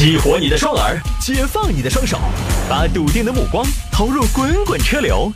[0.00, 2.18] 激活你的双耳，解放你的双手，
[2.70, 5.30] 把笃定的目光投入滚滚车流。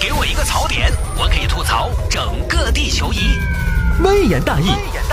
[0.00, 3.38] 给我一个槽点，我可以吐槽整个地球仪。
[4.02, 4.72] 微言大义，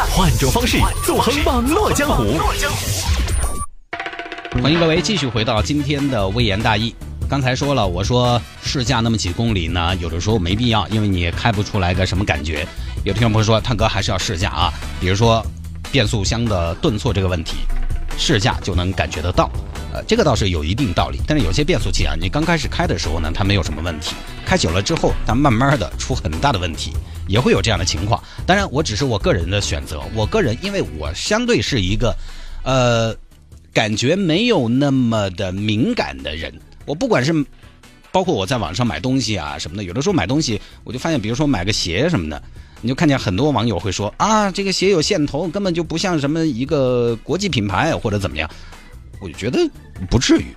[0.09, 2.39] 换种方式纵横网络江湖。
[4.63, 6.95] 欢迎各位继续回到今天的微言大义。
[7.29, 12.67] 刚才说了，我说试驾那么几公里呢，有的时候没必要，因为你也开不出来个什么感觉。
[13.03, 15.45] 有听众朋友说，探哥还是要试驾啊，比如说
[15.91, 17.57] 变速箱的顿挫这个问题，
[18.17, 19.49] 试驾就能感觉得到。
[19.93, 24.13] 呃，这个倒是有一定道理，但是有些变速器啊，你刚开始开的时候呢，它没有什么问题，
[24.45, 26.91] 开久了之后，它慢慢的出很大的问题，
[27.27, 28.21] 也会有这样的情况。
[28.45, 32.13] 当然，我只是我个人的选择，我个人因为我相对是一个，
[32.63, 33.15] 呃，
[33.71, 36.53] 感觉没有那么的敏感的人。
[36.85, 37.33] 我不管是
[38.11, 42.43] 包括我在网上买东西啊什么的，有的时候买东西我就发现，比如说买个鞋什么的，
[42.81, 48.49] 你就看见很多网友会说啊，这个鞋有线头，根本就不像什么一个国际品牌或者怎么样。
[49.19, 49.59] 我就觉得
[50.09, 50.55] 不至于，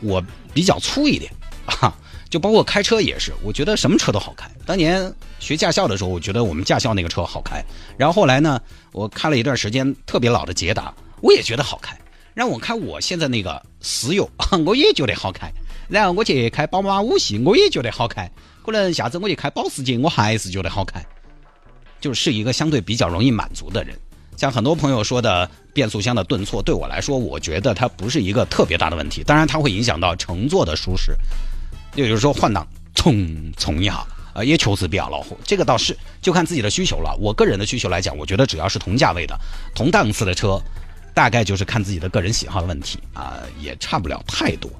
[0.00, 0.22] 我
[0.52, 1.32] 比较粗一点
[1.66, 1.92] 啊，
[2.28, 4.48] 就包括开车也是，我觉得什么车都好开。
[4.66, 7.64] 当年学驾校的时候，我觉得我们驾校那个车好开，
[7.96, 8.60] 然后后来呢，
[8.92, 11.98] 我开了一段时间特别老的捷达，我也觉得好开。
[12.34, 14.20] 让我开我现在那个思域，
[14.66, 15.50] 我也觉得好开。
[15.88, 18.30] 然后我去开宝马五系，我也觉得好开。
[18.64, 21.04] 可能下次我去开保时捷，我还是觉得好开。
[22.04, 23.98] 就是一个相对比较容易满足的人。
[24.36, 29.24] 像很多朋友说的变速箱的顿挫，对我来说，我觉得它不是一个特别大的问题。
[29.24, 31.16] 当然，它会影响到乘坐的舒适。
[31.94, 35.34] 也就是说，换挡冲冲一下，呃，也确实比较恼火。
[35.46, 37.16] 这个倒是就看自己的需求了。
[37.18, 39.34] 我个人的需求来讲，我觉得只要是同价位的、
[39.74, 40.60] 同档次的车，
[41.14, 44.70] 大概就是看自己的个人喜好的问题啊，也差不了太多。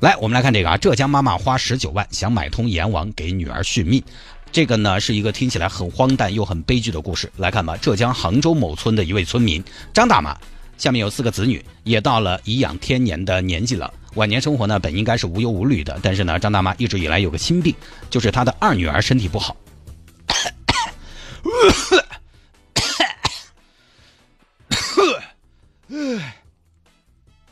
[0.00, 4.02] 来，我们来看这个啊，浙江妈妈花十九万想买通阎王给女儿续命。
[4.52, 7.30] 这个呢是一个听起来很荒诞又很悲剧的故事。
[7.36, 10.34] 来看吧，浙江杭州某村的一位村民张大妈，
[10.78, 13.92] 下面有四个子女，也到了颐养天年的年纪了。
[14.14, 17.74] 晚年生活呢，本应该是无忧无虑的，但是呢，张大妈一直以来有个心病，
[18.08, 19.54] 就是她的二女儿身体不好。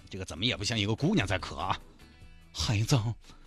[0.08, 1.76] 这个怎么也不像一个姑娘在咳啊！
[2.50, 2.98] 孩子，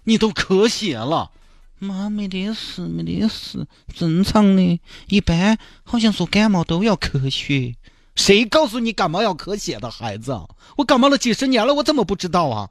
[0.03, 1.31] 你都咳血了。
[1.79, 4.79] 妈，没得事，没得事，正常的。
[5.07, 7.75] 一般好像说感冒都要咳血。
[8.15, 10.35] 谁告诉你感冒要咳血的孩子？
[10.77, 12.69] 我感冒了几十年了，我怎么不知道啊？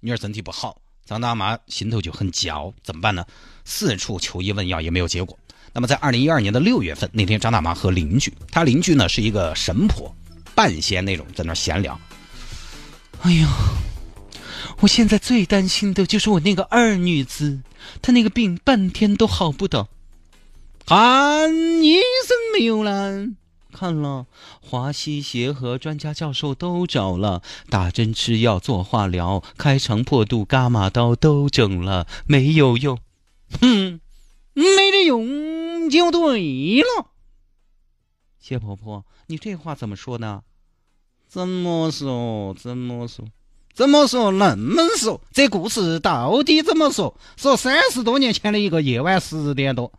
[0.00, 3.24] 女儿身体不好，张大妈心头就很焦，怎么办呢？
[3.64, 5.38] 四处求医问药也没有结果。
[5.72, 10.12] 那么在二零一二年的六月份那天，张大妈和邻居，她邻居呢是一个神婆，
[10.54, 11.98] 半仙那种，在那闲聊。
[13.20, 13.48] 哎呀，
[14.80, 17.62] 我现在最担心的就是我那个二女子，
[18.00, 19.88] 她那个病半天都好不得。
[20.86, 21.52] 看
[21.82, 23.28] 医生没有了？
[23.72, 24.26] 看了，
[24.60, 32.98] 华西协和专家教授都找了，打针吃药做化疗，开肠破肚伽马刀都整了，没有用。
[33.60, 34.00] 哼，
[34.52, 37.12] 没得用就对了。
[38.38, 40.42] 谢婆婆，你这话怎么说呢？
[41.28, 42.52] 怎么说？
[42.52, 43.24] 怎么说？
[43.74, 44.30] 怎么说？
[44.32, 47.16] 那么说，这故事到底怎么说？
[47.36, 49.90] 说三十多年前的一个夜晚十点多，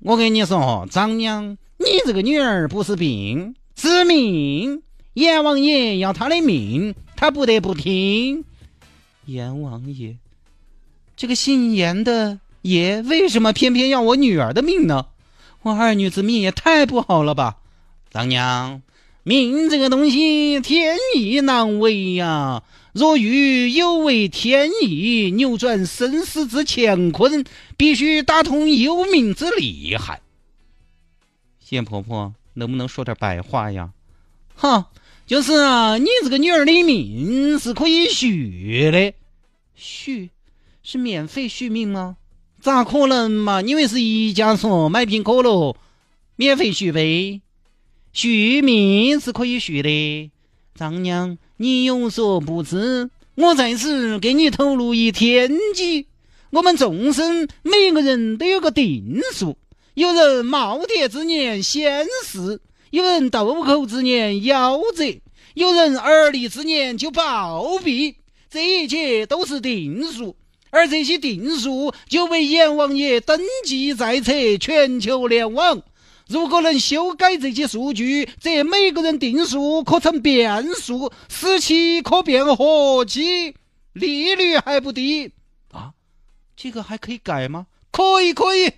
[0.00, 4.82] 我跟你说哈，张娘，你这个女儿不是病，是命。
[5.14, 8.44] 阎王爷要她的命，她不得不听。
[9.24, 10.16] 阎王爷，
[11.16, 15.06] 这个姓阎的爷为什么偏偏要我女儿的命呢？
[15.62, 17.56] 我二女子命也太不好了吧，
[18.10, 18.82] 张娘。
[19.24, 22.62] 命这个东西，天意难违呀！
[22.92, 27.44] 若欲有违天意，扭转生死之乾坤，
[27.76, 30.20] 必须打通幽冥之厉害。
[31.58, 33.90] 谢婆婆，能不能说点白话呀？
[34.54, 34.90] 哈，
[35.26, 39.14] 就是啊，你这个女儿的命是可以续的，
[39.74, 40.30] 续
[40.82, 42.18] 是免费续命吗？
[42.60, 43.62] 咋可能嘛？
[43.62, 45.74] 因为是一家说买瓶可乐，
[46.36, 47.40] 免费续呗。
[48.14, 50.30] 续命是可以续的，
[50.76, 56.06] 张娘，你有所不知，我在此给你透露一天机：
[56.50, 59.56] 我们众生每个人都有个定数，
[59.94, 65.20] 有人耄耋之年先逝，有人豆蔻之年夭折，
[65.54, 68.14] 有人而立之年就暴毙，
[68.48, 70.36] 这一切都是定数，
[70.70, 75.82] 而这些定数就被阎王爷登记在册，全球联网。
[76.34, 83.54] 如果能修改这些数据，则每个人定数可成变数，死期可变活期，
[83.92, 85.30] 利率还不低
[85.70, 85.92] 啊！
[86.56, 87.68] 这个还可以改吗？
[87.92, 88.72] 可以，可以。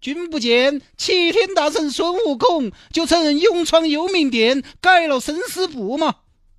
[0.00, 6.14] 君不见齐天大圣孙悟空就曾勇闯幽冥殿，改了生死簿吗？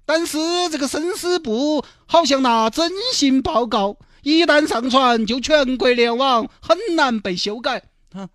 [0.05, 0.37] 但是
[0.71, 7.89] 这个生死簿好像那征信报告一旦上传，就全国联网，很难被修改。
[8.13, 8.29] 啊，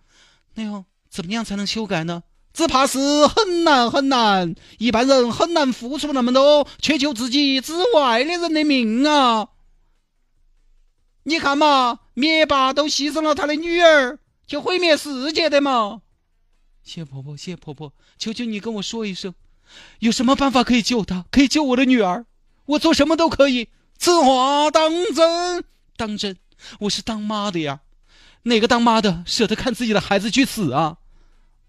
[0.54, 2.24] 那样怎么样才能修改呢？
[2.52, 9.50] 只怕是很难很难，一般人很难付出那么多，去救自己之外的人的命啊！
[11.22, 14.18] 你看嘛，灭霸都牺牲了他的女儿，
[14.48, 16.02] 去毁灭世界的嘛。
[16.82, 19.32] 谢婆婆，谢婆婆，求求你跟我说一声，
[20.00, 22.26] 有什么办法可以救她，可以救我的女儿？
[22.66, 23.68] 我做什么都可以。
[23.96, 25.62] 此话当真？
[25.96, 26.36] 当真？
[26.80, 27.82] 我是当妈的呀，
[28.42, 30.98] 哪个当妈的舍得看自己的孩子去死啊？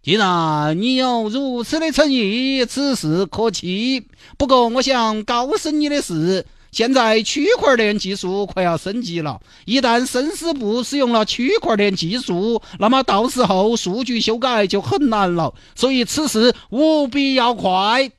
[0.06, 4.08] 既然你有如此的诚意，此事可期。
[4.38, 9.42] 不过，我想告诉你的是，现在区块链技术快要升级了。
[9.66, 15.52] 一旦生死簿使用了区块链技术，那么到时候数据修改就很难了。
[15.74, 18.12] 所以，此事务必要快。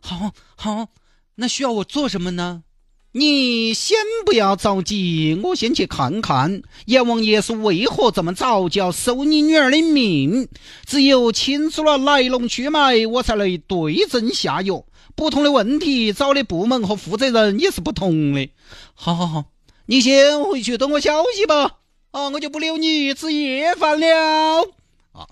[0.00, 0.86] 好，好，
[1.34, 2.62] 那需要我做什么呢？
[3.12, 10.48] 你先不要着急，我先去看看阎王爷是为何这么早就要收你女儿的命。
[10.86, 14.84] 只有清楚了来龙去脉，我才能对症下药。
[15.16, 18.48] 不同的问题，找的部门和负责人也是不同的。
[18.94, 19.44] 好好好，
[19.86, 21.78] 你先回去等我消息吧。
[22.12, 24.62] 啊，我就不留你吃夜饭了。
[25.10, 25.26] 啊，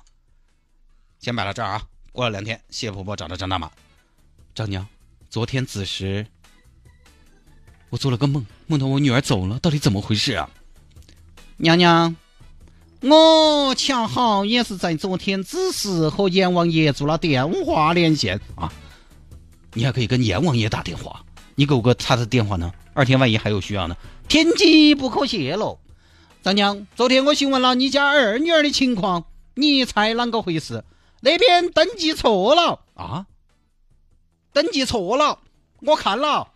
[1.21, 1.83] 先摆到这儿啊。
[2.11, 3.71] 过了两天，谢婆婆找到张大妈，
[4.53, 4.85] 张娘，
[5.31, 6.27] 昨天子时。
[7.91, 10.51] 我做了个梦，梦到我女儿走了，到底怎么回事啊？
[11.57, 12.15] 娘娘，
[13.01, 18.73] 我恰好也是在昨天子时和阎王爷做了电话连线啊。
[19.73, 21.25] 你还可以跟阎王爷打电话，
[21.55, 22.73] 你给我个他的电话呢？
[22.95, 23.97] 二天万一还有需要呢？
[24.29, 25.79] 天机不可泄露。
[26.43, 29.25] 张娘，昨天我询问了你家二女儿的情况，
[29.55, 30.85] 你猜啷个回事？
[31.21, 33.27] 那边登记错了啊？
[34.53, 35.39] 登记错了，
[35.81, 36.49] 我看了。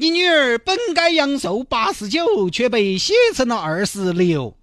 [0.00, 4.56] 你女儿本该阳寿八十九，却被写成了二十六，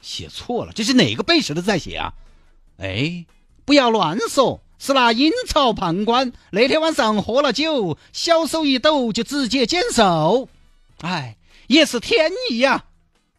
[0.00, 2.12] 写错了，这是哪个背时的在写啊？
[2.78, 3.24] 哎，
[3.64, 10.48] 不要乱说，是那阴曹判官那天晚上喝了酒，小手一抖就直接减寿。
[11.02, 11.36] 哎，
[11.68, 12.86] 也是天意呀，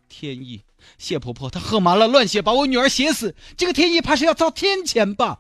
[0.07, 0.61] 天意！
[0.97, 5.39] 谢婆婆她喝麻了，乱写，把我女儿写死，这个天意怕是要遭天谴吧？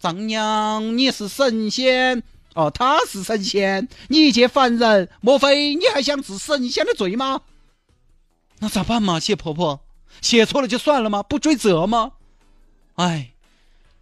[0.00, 2.24] 张娘，你是神仙。
[2.54, 7.42] 哦，他是神仙，你一介凡人，莫非你还想治神仙的罪吗？
[8.58, 9.80] 那咋办嘛，谢婆婆，
[10.20, 11.22] 写错了就算了吗？
[11.22, 12.12] 不追责吗？
[12.96, 13.30] 哎，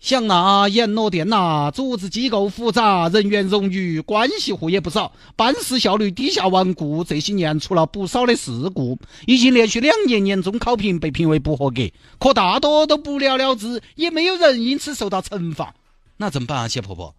[0.01, 7.05] 想那阎罗殿呐，组织机构复杂，人员冗余，关系户也不少，办事效率低下顽固。
[7.05, 11.83] 这些年出了不少的事故，已经连续两年年终考评被评为不合格，
[12.19, 15.75] 可大多都不了了之，也没有人因此受到惩罚。
[16.17, 17.15] 那怎么办啊，谢婆婆？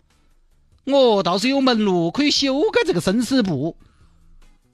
[0.91, 3.75] 我倒是有门路可以修改这个生死簿。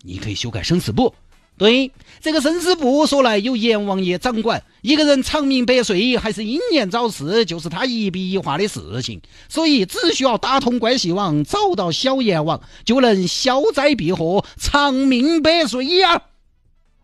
[0.04, 1.14] 你可以修改生死簿。
[1.58, 1.90] 对，
[2.20, 9.22] 这个生死簿说来由阎王爷掌管，一个人长命百岁还是英年早逝，就是他一笔一画的事情。
[9.48, 16.24] 所以只需要打通关系网，找到小阎王，就能消灾避祸，长命百岁呀。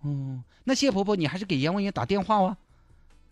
[0.03, 2.57] 哦，那谢婆婆，你还是给阎王爷打电话哇。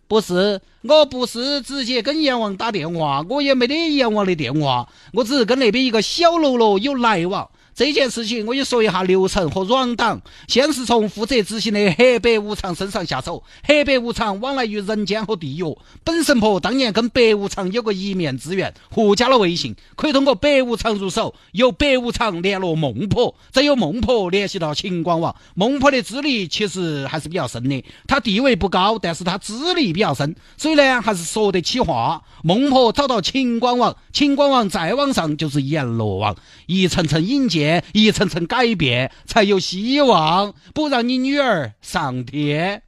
[0.09, 7.47] 不是，我不是直接跟阎王打电话，我也没得阎王的电话，我只是跟那边一个小喽啰有来往。
[7.79, 10.21] 这件事情我也说一下流程和软档。
[10.49, 13.41] 先是从负责执行的黑白无常身上下手。
[13.63, 15.63] 黑白无常往来于人间和地狱。
[16.03, 25.33] 本神婆当年跟白无常有个一面之缘，互加了微信，可以通过白无常入手，由白无常联络孟婆，再由孟婆联系到秦广王。
[25.55, 32.23] 孟婆的资历其实还是比较深的，她地位不高，但是她资历比较深，所以呢还是说得起话。
[32.43, 37.68] 孟婆找到秦广王，秦广王再往上就是阎罗王，一层层引荐。
[37.93, 42.83] 一层层改变，才有希望不让你女儿上天。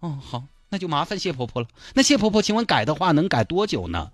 [0.00, 1.68] 哦，好，那就麻烦谢婆婆了。
[1.94, 4.10] 那谢婆婆，请问改的话能改多久呢？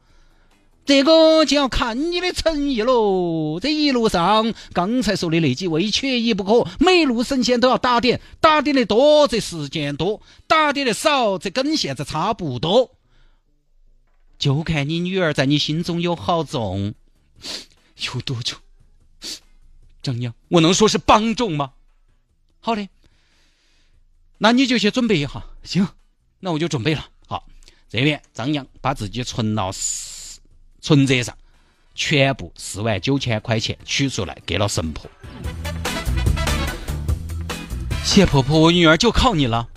[0.85, 3.61] 这个就要看你的诚意喽。
[3.61, 12.91] 这一路上，刚才说的那几位缺一不可，每路神仙都要打点，打点的多则时间多，打点的少则跟现在差不多。
[14.41, 16.95] 就看你女儿在你心中有好重，
[18.15, 18.59] 有多重。
[20.03, 21.73] 张扬，我能说是帮众吗？
[22.61, 22.89] 好的，
[24.39, 25.45] 那你就去准备一下。
[25.63, 25.87] 行，
[26.41, 27.07] 那我就准备了。
[27.29, 27.47] 好，
[27.89, 29.71] 这边张扬把自己存到
[30.81, 31.39] 存折上
[31.95, 35.09] 全部四万九千块钱取出来给了神婆。
[38.05, 39.69] 谢婆婆，我女儿就靠你了。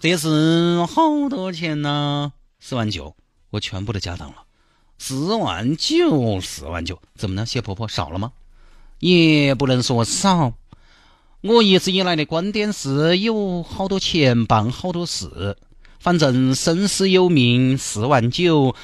[0.00, 2.32] 这是好多钱呢？
[2.58, 3.14] 四万九，
[3.50, 4.44] 我全部的家当了。
[4.98, 7.44] 四万九，四万九，怎么呢？
[7.44, 8.32] 谢婆婆少了吗？
[9.00, 10.54] 也不能说少。
[11.42, 15.56] 我一直以来的观点是，有好多钱办好多事，
[15.98, 18.74] 反正生死有命，四万九，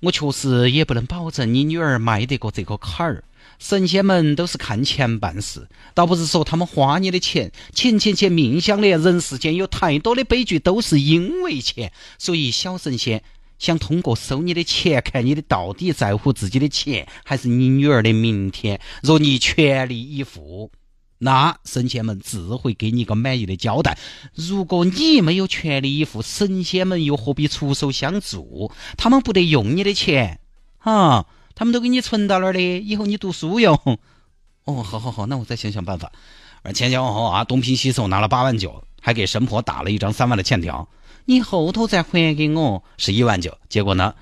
[0.00, 3.22] 我确实也不能保证你女儿迈得过这个坎儿。
[3.58, 13.22] 神仙们都是看钱办事，倒不是说他们花你的钱，钱钱钱命相连，人世间有太多的悲剧都是因为钱，所以小神仙
[13.58, 18.80] 想通过收你的钱，看你的到底在乎自己的钱，还是你女儿的明天。
[19.02, 20.70] 若你全力以赴。
[21.18, 23.96] 那神仙们自会给你一个满意的交代。
[24.34, 28.70] 如果你没有全力以赴，神仙们又何必出手相助？
[28.98, 30.40] 他们不得用你的钱，
[30.76, 33.74] 哈，他们都给你存到那儿的，以后你读书用。
[34.64, 36.12] 哦，好好好，那我再想想办法。
[36.74, 40.86] 前前后后啊，东拼西凑拿了八万九，还给神婆打了一张三万的欠条，
[41.26, 43.58] 你后头再还给我是一万九。
[43.68, 44.14] 结果呢，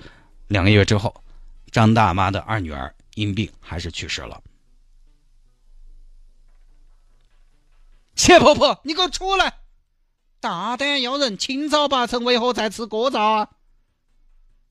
[0.48, 1.22] 两个月之后，
[1.70, 4.42] 张大妈的二女儿因病还是去世了。
[8.16, 9.58] 谢婆婆，你给我出来！
[10.40, 13.50] 大胆妖人，清早八晨为何在吃锅灶啊？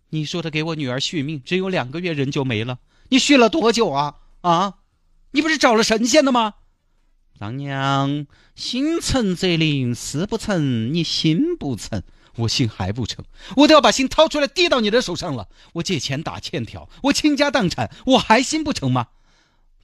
[0.09, 2.79] 你说的给我女儿续命，只有两个月人就没了。
[3.09, 4.15] 你续了多久啊？
[4.41, 4.75] 啊？
[5.31, 6.53] 你不是找了神仙的吗？
[7.39, 12.01] 丈娘，心诚则灵，事不成，你心不诚，
[12.35, 13.23] 我心还不成，
[13.55, 15.47] 我都要把心掏出来递到你的手上了。
[15.73, 19.07] 我借钱打欠条，我倾家荡产，我还心不成吗？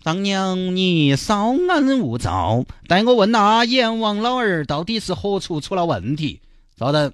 [0.02, 6.42] 当娘，你稍安勿躁，待我问那阎王老儿到底是何处出了问题。
[6.78, 7.14] 稍等，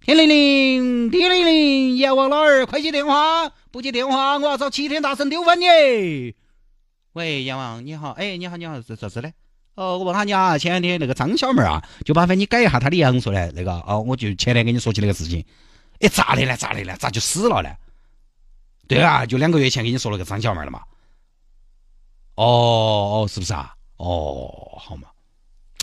[0.00, 3.52] 天灵灵，地灵灵，阎王老儿，快接电话！
[3.70, 6.34] 不接电话，我要找齐天大圣丢翻你！
[7.12, 9.32] 喂，阎王，你好，哎，你好，你好，是啥子嘞？
[9.74, 13.50] 哦，我问下你啊，前两天那个张小妹啊，就麻烦你改一下她的阳寿嘞。
[13.54, 15.44] 那个，哦，我就前天跟你说起那个事情。
[16.00, 16.56] 哎，咋的了？
[16.56, 16.96] 咋的了？
[16.96, 17.70] 咋就死了呢？
[18.86, 20.80] 对啊，就两个月前跟你说了个张小妹了嘛。
[22.36, 22.44] 哦
[23.24, 23.74] 哦，是不是啊？
[23.96, 25.08] 哦，好嘛。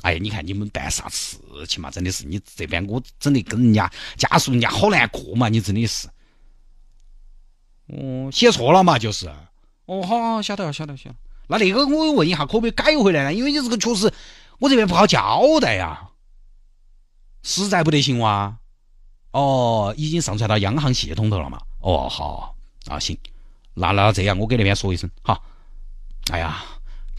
[0.03, 1.91] 哎，你看你们办啥事情嘛？
[1.91, 5.49] 真的是你这边我整的跟人家家属人家好难过嘛？
[5.49, 6.07] 你真的是。
[7.87, 8.97] 哦，写错了嘛？
[8.97, 9.29] 就是。
[9.85, 11.15] 哦，好，晓得了，晓得了，晓得。
[11.47, 13.33] 那那个我问一下，可不可以改回来呢？
[13.33, 14.11] 因为你这个确实
[14.59, 16.09] 我这边不好交代呀。
[17.43, 18.55] 实在不得行哇。
[19.31, 21.59] 哦，已经上传到央行系统头了嘛？
[21.79, 22.55] 哦，好
[22.87, 23.17] 啊，行。
[23.73, 25.41] 那那这样，我给那边说一声，好。
[26.31, 26.63] 哎呀，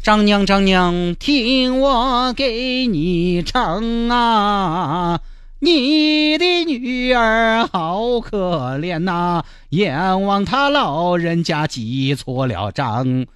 [0.02, 5.20] 丈娘丈娘，听我给你唱啊！
[5.58, 13.26] 你的女儿好可怜呐，阎王他老人家记错了账，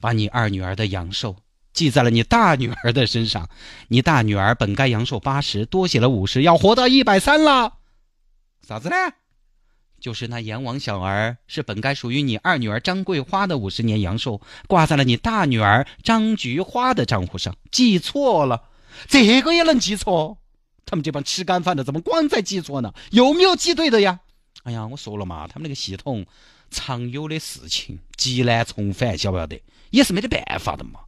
[0.00, 1.36] 把你二女儿的阳寿
[1.72, 3.48] 记在了你大女儿的身上。
[3.88, 7.74] 你大女儿本该阳寿八十，多写了五十，要活到一百三了。
[8.66, 8.96] 啥子呢？
[10.00, 18.62] 就是那阎王小儿是本该属于你二女儿张桂花的五十年阳寿，挂在了你大女儿张菊花的账户上，记错了，
[19.08, 20.38] 这个也能记错？
[20.86, 22.94] 他们这帮吃干饭的怎么光在记错呢？
[23.10, 24.20] 有没有记对的呀？
[24.62, 26.24] 哎呀，我说了嘛，他们那个系统
[26.70, 29.60] 常有的事情极难重返，晓不晓得？
[29.90, 31.00] 也是没得办法的嘛。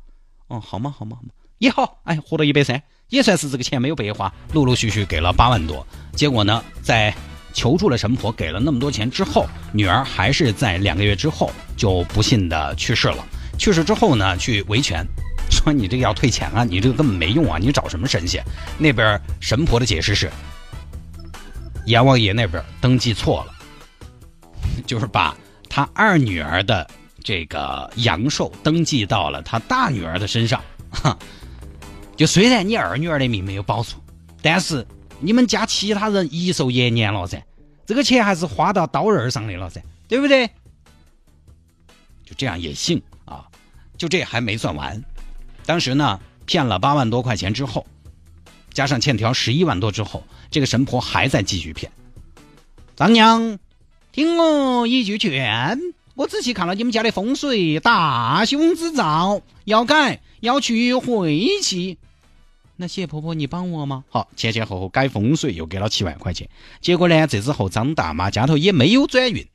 [0.49, 7.15] 哦，好嘛，好嘛，好嘛，也好，哎，活到一百三，也算是这个钱没有白花，陆陆续续给了八万多，结果呢，在。
[7.53, 13.27] 求助了神婆，给了那么多钱之后，女儿还是在两个月之后就不幸的去世了。
[13.59, 15.05] 去世之后呢，去维权，
[15.51, 18.41] 说你这个要退钱啊，你这个根本没用啊，你找什么神仙？
[18.79, 20.31] 那边神婆的解释是，
[21.87, 23.53] 阎王爷那边登记错了，
[24.87, 25.37] 就是把
[25.69, 26.89] 他二女儿的
[27.31, 30.61] 这个阳寿登记到了他大女儿的身上。
[30.91, 31.17] 哈，
[32.19, 33.95] 就虽然你二女儿的命没有保住，
[34.43, 34.85] 但是。
[35.23, 37.43] 你们家其他人一寿延年了噻，
[37.85, 40.47] 这个钱还是花到刀刃上的了噻，对不对？
[42.25, 43.45] 就这样也行啊，
[43.99, 44.99] 就这还没算完，
[45.67, 47.87] 当时呢骗了八万多块钱之后，
[48.73, 51.93] 加上欠条十一万多之后，这个神婆还在继续骗。
[52.97, 53.59] 张娘，
[54.13, 55.79] 听我一句劝，
[56.21, 61.97] 我仔细看了你们家的风水，大凶之兆，要改，要去晦气。
[62.77, 64.05] 那谢婆婆，你帮我吗？
[64.11, 66.47] 好，前前后后改风水又给了七万块钱。
[66.83, 69.47] 结果呢，这之后张大妈家头也没有转运，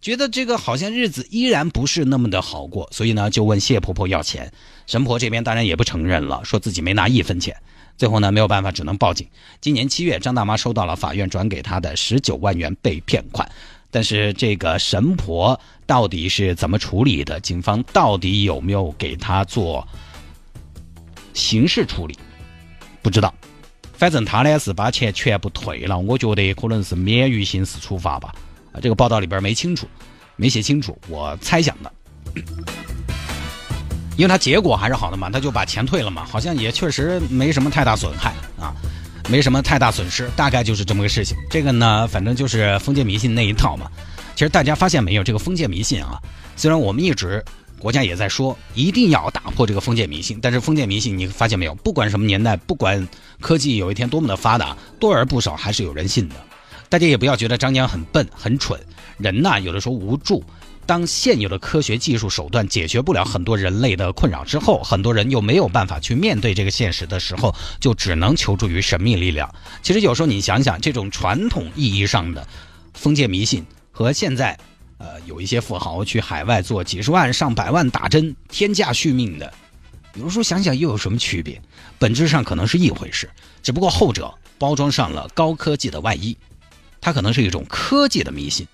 [0.00, 4.52] 觉得这个好像日子依然不是那么的好过，所以呢就问谢婆婆要钱。
[4.88, 7.56] 神婆这边当然也不承认了，说自己没拿一分钱。
[7.96, 9.28] 最后呢没有办法，只能报警。
[9.60, 13.48] 今年七月，张大妈收到了法院转给她的十九万元被骗款，
[13.92, 17.38] 但是这个神婆到底是怎么处理的？
[17.38, 19.86] 警方到底有没有给她做
[21.34, 22.18] 刑事处理？
[23.02, 23.32] 不知道，
[23.92, 28.34] 反正他呢是把钱全部退了，我觉得可能是免于刑事处罚吧。
[28.72, 29.86] 啊，这个报道里边没清楚。
[30.36, 31.92] 没写清楚，我猜想的。
[34.16, 38.74] 因为他结果还是好的嘛，他就把钱退了嘛，好像也确实没什么太大损害啊，
[39.28, 41.36] 没什么太大损失，大概就是这么个事情。
[41.50, 43.90] 这个呢，反正就是封建迷信那一套嘛。
[44.34, 46.20] 其实大家发现没有，这个封建迷信啊，
[46.56, 47.44] 虽然我们一直
[47.78, 53.06] 国家也在说一定要打破这个封建迷信，但是封建迷信你发现没有，不管什么年代，不管
[53.40, 56.34] 科技有一天多么的发达，多而不少还是有人信的。
[56.88, 58.78] 大家也不要觉得张江很笨很蠢，
[59.18, 60.44] 人呐有的时候无助。
[60.84, 69.52] 当现有的科学技术手段解决不了很多人类的困扰之后，很多人又没有办法去面对这个现实的时候，就只能求助于神秘力量。
[69.82, 72.46] 其实有时候你想想，这种传统意义上的
[72.94, 74.58] 封建迷信和现在，
[74.98, 79.52] 呃，有一些富豪去海外做几十万、上百万打针天价续命的，
[80.14, 81.62] 有时候想想又有什么区别？
[81.98, 83.30] 本质上可能是一回事，
[83.62, 86.36] 只不过后者包装上了高科技的外衣，
[87.00, 88.66] 它可能是一种科技的迷信。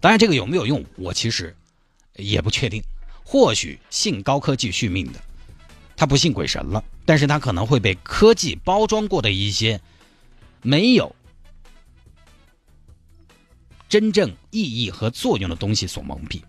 [0.00, 1.56] 当然，这个有没有用，我其实
[2.14, 2.82] 也不确定。
[3.24, 5.20] 或许信高科技续命的，
[5.96, 9.80] 他不信鬼神了，但是他可能会被科技包装过的一些
[10.62, 11.14] 没有
[13.88, 16.40] 真正意义和作用的东西所蒙蔽。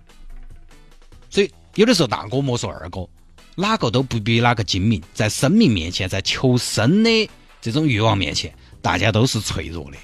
[1.29, 3.07] 所以，有的时候大哥莫说二哥，
[3.55, 5.01] 哪个都不比哪个精明。
[5.13, 9.97] 在生命面前，在求生的这种欲望面前，大家都是脆弱的。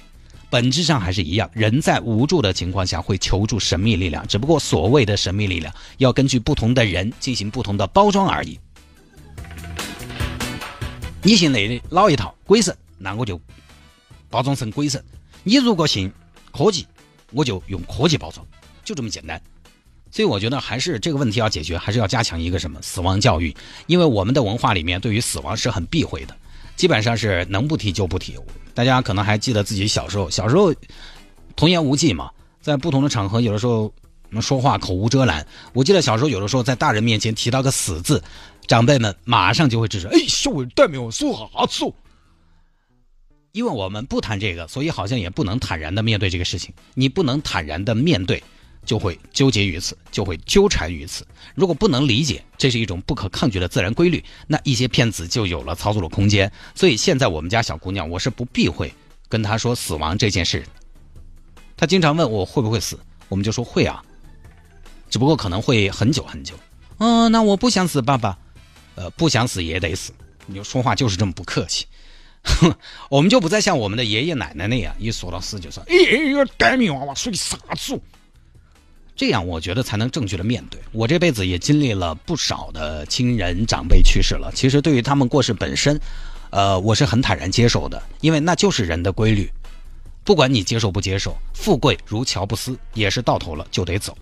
[0.54, 8.56] 本质上还是一样，人在无助的情况下会求助神秘力量，只不过所谓的神秘力量要根据不同的人进行不同的包装而已。
[11.24, 13.40] 你信那的老一套鬼神，那我就
[14.30, 15.00] 包装成鬼神；
[15.42, 16.12] 你如果信
[16.52, 16.86] 科技，
[17.32, 18.46] 我就用科技包装，
[18.84, 19.42] 就这么简单。
[20.12, 22.80] 所以我觉得还是这个问题要解决，还是要加强一个什么？
[22.80, 23.52] 死亡教育，
[23.88, 26.36] 因为我们的文化里面对于死亡是很避讳的，
[26.76, 28.36] 基本上是能不提就不提。
[28.74, 30.74] 大家可能还记得自己小时候，小时候
[31.54, 33.92] 童言无忌嘛，在不同的场合，有的时候
[34.40, 35.46] 说话口无遮拦。
[35.72, 38.22] 我记得小时候有的时候在大人面前提到个死字，
[38.66, 41.84] 长辈们马上就会制止：“哎，小伟代表说啥子？”
[43.52, 46.74] 因为我们不谈这个，所以好像也不能坦然的面对这个事情。
[46.94, 48.42] 你不能坦然的面对，
[48.84, 51.26] 就会纠结于此，就会纠缠于此。
[51.54, 56.50] 如果不能理解，这是一种不可抗拒的自然规律，那一些骗子就有了操作的空间。
[56.74, 58.92] 所以现在我们家小姑娘，我是不避讳
[59.28, 60.64] 跟她说死亡这件事。
[61.76, 64.04] 她经常问我会不会死，我们就说会啊，
[65.10, 66.54] 只不过可能会很久很久。
[66.98, 68.38] 嗯，那我不想死，爸爸。
[68.96, 70.12] 呃，不想死也得死。
[70.46, 71.84] 你就说话就是这么不客气。
[72.44, 72.72] 哼
[73.10, 75.96] 我们就不再像我们的爷爷奶奶那样，一说到死就说：“哎，
[76.56, 78.00] 呆米娃娃说的啥子？”
[79.16, 80.80] 这样我觉得才能正确的面对。
[80.92, 86.00] 我这辈子也经历了不少的亲人长辈去世了，其实对于他们过世本身，
[86.50, 89.50] 呃，我是很坦然接受的，因为那就是人的规律。
[90.24, 94.16] 不管你接受不接受，富贵如乔布斯，也是到头了就得走。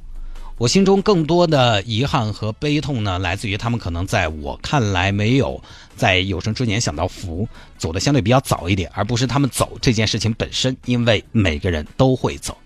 [0.59, 5.63] 我心中更多的遗憾和悲痛呢，来自于他们可能在我看来没有
[5.97, 10.77] 在有生之年享到福，走的相对比较早一点，而不是他们走这件事情本身。
[10.85, 12.57] 因为每个人都会走，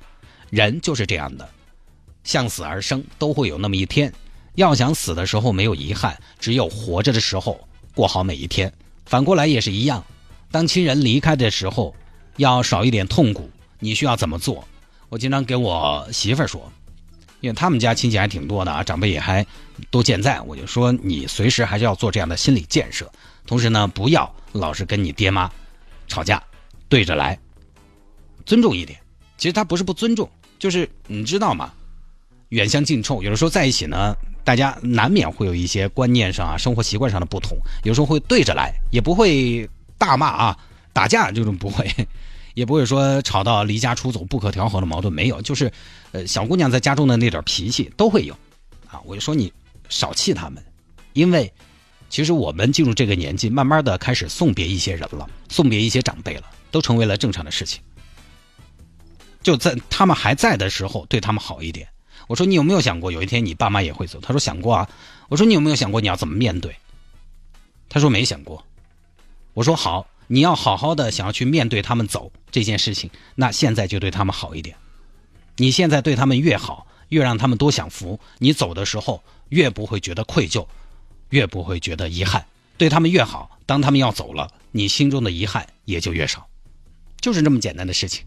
[0.51, 1.49] 人就是这样的。
[2.27, 4.13] 向死而生，都会有那么一天。
[4.57, 8.71] 要想死的时候没有遗憾，只有活着的时候过好每一天。
[9.07, 10.05] 反过来也是一样，
[10.51, 11.95] 当亲人离开的时候，
[12.37, 13.49] 要少一点痛苦。
[13.79, 14.67] 你需要怎么做？
[15.09, 16.73] 我经常给我媳妇儿说，
[17.41, 19.47] 因为他们家亲戚还挺多的啊，长辈也还
[19.91, 20.41] 都健在。
[20.41, 23.09] 我就说，你随时还是要做这样的心理建设。
[23.47, 25.49] 同时呢，不要老是跟你爹妈
[26.09, 26.43] 吵架，
[26.89, 27.39] 对着来，
[28.45, 28.99] 尊重一点。
[29.37, 31.73] 其实他不是不尊重，就是你知道吗？
[32.51, 40.59] 远香近臭，有的时候在一起呢，大家难免会有一些观念上啊、生活习惯上的不同，有时候会对着来，也不会大骂啊、
[40.93, 41.91] 打架这种不会，
[42.55, 45.73] 也不会说吵到离家出走、不可调和的矛盾没有，就是
[46.13, 48.35] 呃小姑娘在家中的那点脾气都会有，
[48.89, 49.53] 啊，我就说你
[49.89, 50.65] 少气他们，
[51.15, 51.53] 因为
[52.09, 57.83] 其实我们进入这个年纪，慢慢的开始送别一些人了，送别一些长辈了，都成为了正常的事情，
[59.43, 61.89] 就在他们还在的时候，对他们好一点。
[62.27, 64.21] 我说你有没有想过有一天你爸妈也会走？
[64.21, 64.89] 他说想过啊。
[65.29, 66.77] 我说你有没有想过你要怎么面对？
[67.89, 68.65] 他说没想过。
[69.55, 74.77] 我说好，你要好好的想要去面对他们走这件事情，那现在就对他们好一点。
[75.57, 80.67] 你现在对他们越好，越让他们多享福，你走的时候越不会觉得愧疚，
[81.31, 82.47] 越不会觉得遗憾。
[82.77, 86.47] 对他们越好，当他们要走了，你心中的遗憾也就越少。
[87.21, 88.27] 就是这么简单的事情。